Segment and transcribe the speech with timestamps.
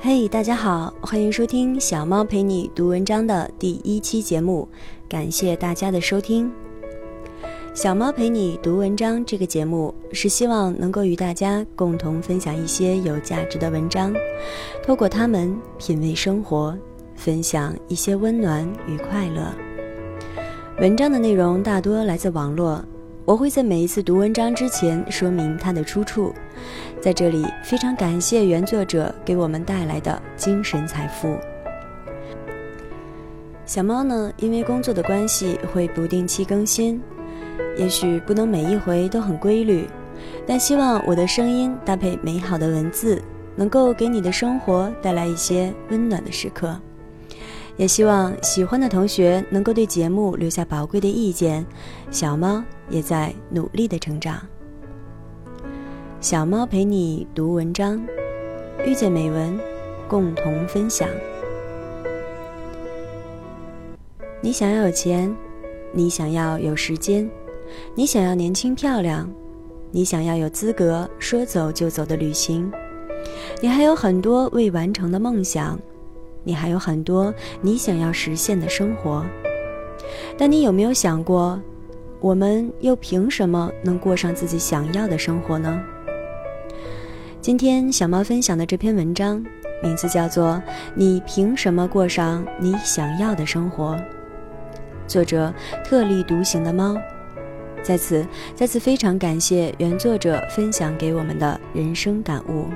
[0.00, 4.68] 嘿，大家好，欢迎收听小猫陪你读文章的第一期节目，
[5.08, 6.50] 感谢大家的收听。
[7.74, 14.14] 小猫陪你读文章这个节目是希望能够与大家共同分享一些有价值的文章，
[14.82, 16.76] 透过它们品味生活，
[17.14, 19.52] 分享一些温暖与快乐。
[20.80, 22.84] 文章的内容大多来自网络，
[23.28, 26.32] 我会在每一次读文章之前说明它的出处。
[26.98, 31.36] 在这里，非常感谢原作者给我们带来的精神财富。
[33.66, 37.02] 小猫呢，因为工作的关系会不定期更新。
[37.76, 39.86] 也许不能每一回都很规律，
[40.46, 43.22] 但希望我的声音搭配美好的文字，
[43.54, 46.80] 能够给你的生活带来一些温暖的时刻。
[47.78, 51.64] 也希望喜欢的同学能够对节目留下宝贵的意见。
[52.10, 54.38] 小猫也在努力的成长。
[56.20, 58.04] 小猫陪你读文章，
[58.84, 59.56] 遇见美文，
[60.08, 61.08] 共同分享。
[64.40, 65.34] 你想要有钱，
[65.92, 67.30] 你想要有时间。
[67.94, 69.30] 你想要年轻漂亮，
[69.92, 72.68] 你想要有资格说走就走的旅行，
[73.60, 75.78] 你还有很多未完成的梦想，
[76.48, 79.22] 你还有很多你想要实现的生活。
[80.38, 81.60] 但你有没有想过，
[82.20, 85.78] 我们又凭什么能过上自己想要的生活呢？
[87.42, 89.44] 今天小猫分享的这篇文章，
[89.82, 90.52] 名字叫做
[90.94, 93.94] 《你凭什么过上你想要的生活》，
[95.06, 95.52] 作者
[95.84, 96.96] 特立独行的猫。
[97.82, 102.68] 在此，再次非常感谢原作者分享给我们的人生感悟。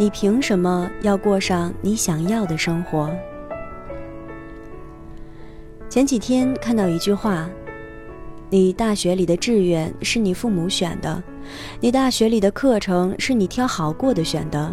[0.00, 3.10] 你凭什么要过上你想要的生活？
[5.88, 7.50] 前几天看到一句话
[8.48, 11.20] ：“你大学里的志愿是你父母选的，
[11.80, 14.72] 你大学里的课程是你挑好过的选的，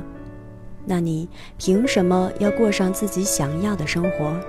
[0.86, 4.40] 那你凭什么要过上自己想要的生活？”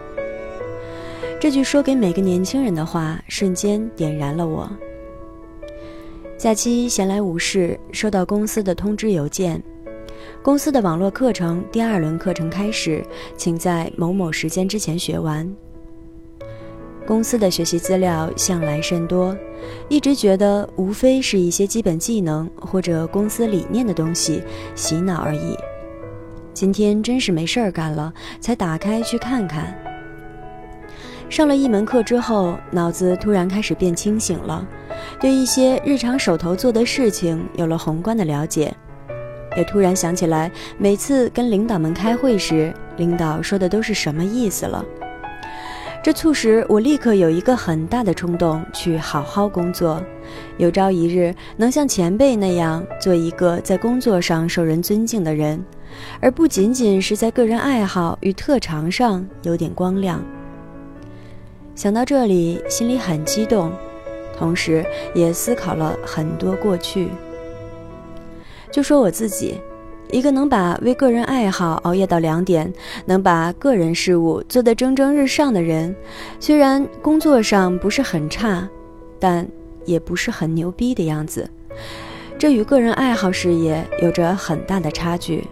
[1.41, 4.71] 这句说给每个年轻人的话，瞬间点燃了我。
[6.37, 9.63] 假期闲来无事，收到公司的通知邮件，
[10.47, 13.05] 公司的网络课程第二轮课程开始，
[13.37, 15.53] 请在某某时间之前学完。
[17.05, 19.37] 公司的学习资料向来甚多，
[19.89, 24.41] 一直觉得无非是一些基本技能或者公司理念的东西，
[24.77, 25.57] 洗脑而已。
[26.55, 29.77] 今天真是没事儿干了，才打开去看看。
[31.29, 34.65] 上了一门课之后，脑子突然开始变清醒了，
[35.21, 38.73] 对一些日常手头做的事情有了宏观的了解，
[39.57, 44.85] 也突然想起来每次跟领导们开会时，领导说的都是什么意思了。
[46.03, 50.01] 这促使我立刻有一个很大的冲动，去好好工作，
[50.57, 55.61] 有朝一日能像前辈那样做一个在工作上受人尊敬的人，
[56.21, 60.23] 而不仅仅是在个人爱好与特长上有点光亮。
[61.75, 63.73] 想到这里，心里很激动，
[64.39, 67.09] 同时也思考了很多过去。
[68.71, 69.61] 就说我自己，
[70.11, 72.73] 一个能把为个人爱好熬夜到两点，
[73.05, 75.95] 能把个人事务做得蒸蒸日上的人，
[76.39, 78.69] 虽然工作上不是很差，
[79.19, 79.47] 但
[79.85, 81.49] 也不是很牛逼的样子。
[82.39, 85.47] 这与个人爱好事业有着很大的差距。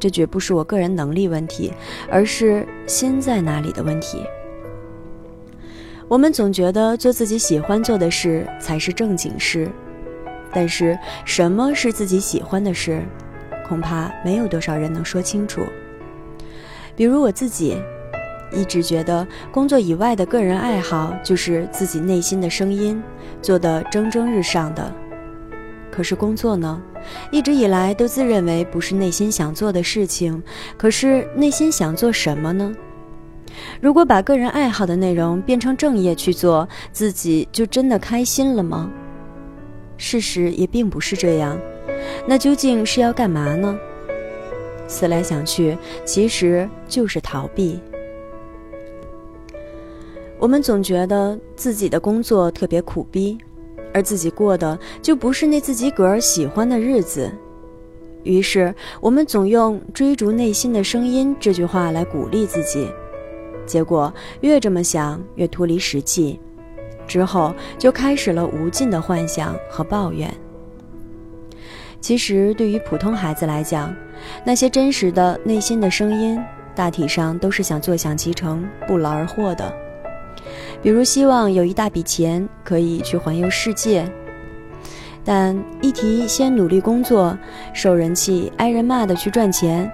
[0.00, 1.72] 这绝不是我个人能力问题，
[2.08, 4.22] 而是心在哪里的问题。
[6.06, 9.68] 我们总觉得做自己喜欢做的事才是正经事，
[10.52, 13.02] 但是什么是自己喜欢的事，
[13.66, 15.62] 恐怕没有多少人能说清楚。
[16.96, 17.76] 比如我自己，
[18.52, 23.02] 一直觉得工作以外的个人爱好就是自己内心的声音，
[23.40, 24.92] 做得蒸蒸日上的。
[25.90, 26.80] 可是工作呢，
[27.30, 30.42] 一直以来都自认为不是内心想做的事情。
[30.76, 32.72] 可是内心想做什么呢？
[33.80, 38.90] 如果把个人爱好的内容变成正业去做，自己就真的开心了吗？
[39.98, 41.60] 事实也并不是这样。
[42.26, 43.78] 那究竟是要干嘛呢？
[44.86, 47.78] 思来想去，其实就是逃避。
[50.38, 53.36] 我们总觉得自己的工作特别苦逼，
[53.92, 57.30] 而自己过的就不是那自己个儿喜欢的日子。
[58.22, 62.88] 于是，我们总用“追逐内心的声音”这句话来鼓励自己。
[63.66, 66.40] 结果越这么想，越脱离实际，
[67.08, 70.32] 之后就开始了无尽的幻想和抱怨。
[72.00, 73.92] 其实，对于普通孩子来讲，
[74.44, 76.40] 那些真实的内心的声音，
[76.72, 79.72] 大体上都是想坐享其成、不劳而获的。
[80.80, 84.04] 比如，希望有一大笔钱可以去环游世界；
[85.24, 87.36] 但一提先努力工作、
[87.74, 89.90] 受人气、挨人骂的去赚钱，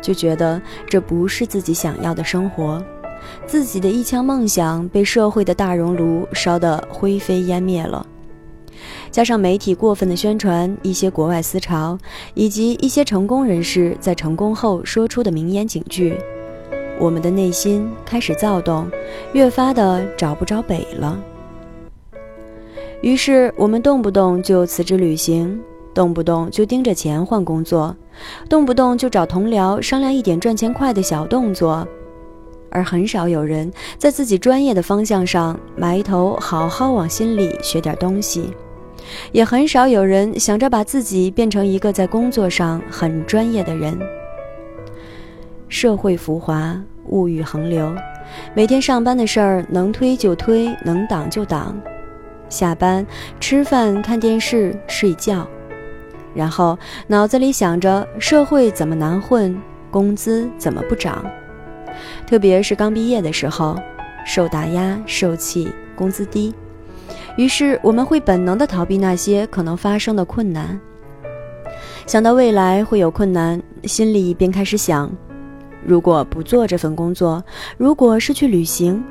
[0.00, 2.82] 就觉得这不是自己想要的生活，
[3.46, 8.06] 自己的一腔梦想被社会的大熔炉烧得灰飞烟灭了。
[9.10, 11.98] 加上媒体过分的宣传一些国外思潮，
[12.34, 16.16] 以及一些成功人士在成功后说出的名言警句，
[16.98, 18.88] 我们的内心开始躁动，
[19.34, 21.18] 越发的找不着北了。
[23.02, 25.60] 于是，我们动不动就辞职旅行，
[25.92, 27.94] 动不动就盯着钱换工作，
[28.48, 31.86] 动不动就找同僚商量一点赚钱快的小动作，
[32.72, 38.50] 而很少有人在自己专业的方向上埋头好好往心里学点东西，
[39.30, 43.96] 也很少有人想着把自己变成一个在工作上很专业的人。
[45.68, 46.76] 社会浮华，
[47.08, 47.94] 物欲横流，
[48.54, 51.78] 每天上班的事儿能推就推，能挡就挡。
[52.48, 53.06] 下班
[53.40, 55.46] 吃饭、看电视、睡觉，
[56.34, 59.58] 然后脑子里想着社会怎么难混，
[59.90, 61.24] 工资怎么不涨。
[62.26, 63.76] 特别是刚毕业的时候，
[64.26, 66.54] 受打压、受气，工资低，
[67.36, 70.80] 于是我们会本能的逃避那些可能发生的困难。
[72.06, 75.10] 想到未来会有困难，心里便开始想：
[75.84, 77.42] 如果不做这份工作，
[77.76, 79.02] 如果是去旅行。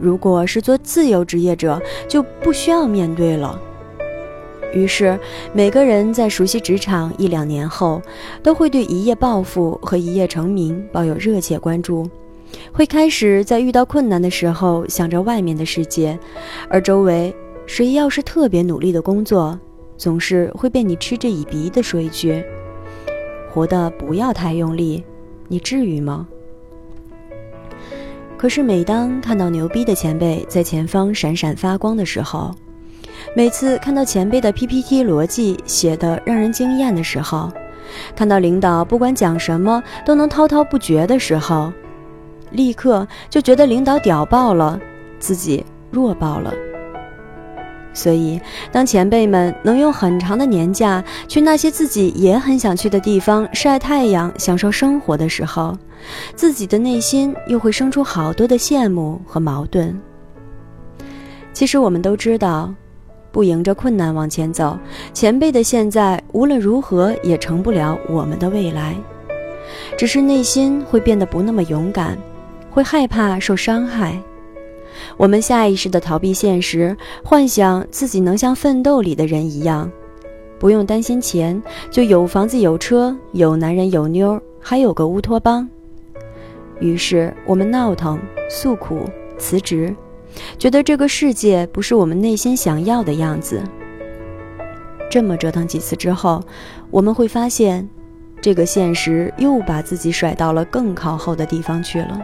[0.00, 3.56] 如果是做自由职业者，就不需要面对了。
[4.74, 5.16] 于是，
[5.52, 8.02] 每个人在熟悉职场一两年后，
[8.42, 12.10] 都会对一夜暴富和一夜成名抱有热切关注，
[12.72, 16.18] 会开始在遇到困难的时候想着外面的世界，
[16.68, 17.34] 而周围
[17.66, 19.58] 谁要是特别努力的工作，
[19.96, 22.42] 总是会被你嗤之以鼻的说一句
[23.50, 25.04] ：“活得不要太用力，
[25.48, 26.26] 你至于吗？”
[28.36, 32.52] 可是，每当看到牛逼的前辈在前方闪闪发光的时候，
[33.36, 37.52] 每次看到前辈的 PPT 逻辑写得让人惊艳的时候，
[38.16, 41.72] 看到领导不管讲什么都能滔滔不绝的时候，
[42.52, 44.78] 立刻就觉得领导屌爆了，
[45.18, 46.52] 自己弱爆了。
[47.94, 48.40] 所以，
[48.70, 55.76] 当前辈们能用很长的年假去那些自己也很想去的地方晒太阳、享受生活的时候，
[56.34, 60.00] 自己的内心又会生出好多的羡慕和矛盾。
[61.52, 62.72] 其实我们都知道，
[63.30, 64.78] 不迎着困难往前走，
[65.12, 68.96] 前辈的现在无论如何也成不了我们的未来，
[69.98, 72.16] 只是内心会变得不那么勇敢，
[72.72, 74.18] 会害怕受伤害。
[75.16, 79.90] 我们下意识地逃避现实，幻想自己能像奋斗里的人一样，
[80.58, 85.68] 不用担心钱，就有房子、有车、有男人、有妞，还有个乌托邦。
[86.80, 89.04] 于是我们闹腾、诉苦、
[89.38, 89.94] 辞职，
[90.58, 93.62] 觉得这个世界不是我们内心想要的样子。
[95.10, 96.42] 这么折腾几次之后，
[96.90, 97.88] 我们会发现，
[98.40, 102.20] 这个现实又把自己甩到了更靠后的地方去了。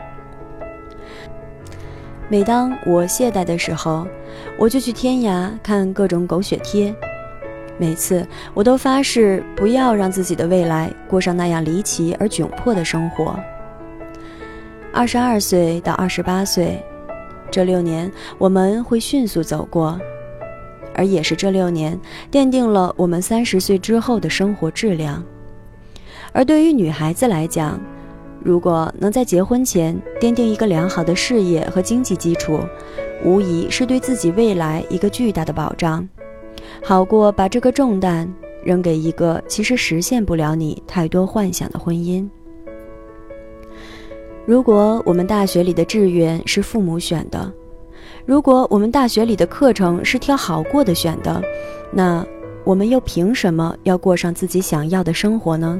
[2.30, 4.06] 每当我懈怠的时候，
[4.58, 6.94] 我就去天涯看各种狗血贴。
[7.78, 13.38] 每次我都发誓不要让自己的未来过上那样离奇而窘迫的生活。
[14.92, 16.82] 二十二岁到二十八岁，
[17.50, 19.98] 这六年我们会迅速走过，
[20.94, 21.98] 而也是这六年
[22.30, 25.24] 奠定了我们三十岁之后的生活质量。
[26.32, 27.80] 而对于女孩子来讲，
[28.48, 32.58] 如果能在结婚前奠定一个良好的事业和经济基础，
[33.22, 36.08] 无疑是对自己未来一个巨大的保障，
[36.82, 38.26] 好过把这个重担
[38.64, 42.26] 扔给一个其实实现不了你太多幻想的婚姻。
[44.46, 47.52] 如果我们大学里的志愿是父母选的，
[48.24, 51.42] 如果我们大学里的课程是挑好过的选的，
[51.92, 52.26] 那
[52.64, 55.78] 我们又凭什么要过上自己想要的生活呢？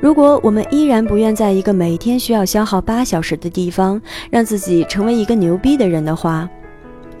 [0.00, 4.00] 如果我们依然不愿在一个每天需要消耗八小时的地方，
[4.30, 6.48] 让自己成为一个牛逼的人的话，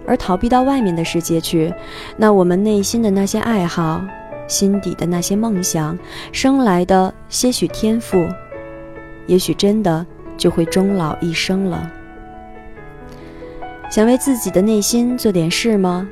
[0.06, 1.74] 而逃避到外面的世界去，
[2.16, 4.00] 那我们内心的那些爱好，
[4.46, 5.98] 心底的那些梦想，
[6.30, 8.28] 生来的些许天赋，
[9.26, 10.06] 也许真的
[10.36, 11.90] 就会终老一生了。
[13.90, 16.08] 想为自己的内心做点事吗？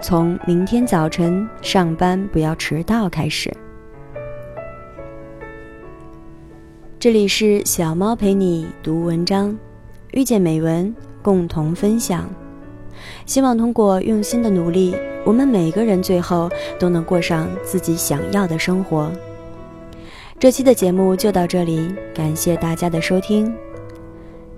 [0.00, 3.52] 从明天早晨上班不要迟到开始。
[7.04, 9.54] 这里是小猫陪你读文章，
[10.12, 12.26] 遇见美文，共同分享。
[13.26, 19.12] 希望通过用心的努力，我们每个人最后都能过上自己想要的生活。
[20.38, 23.54] 这期的节目就到这里，感谢大家的收听。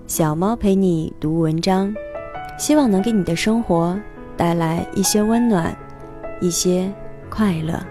[0.07, 1.93] 小猫陪你读文章，
[2.57, 3.99] 希望能给你的生活
[4.37, 5.77] 带来一些温暖，
[6.41, 6.89] 一些
[7.29, 7.85] 快乐。